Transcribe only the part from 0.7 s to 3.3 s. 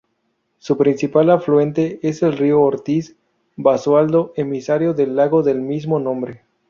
principal afluente es el río Ortiz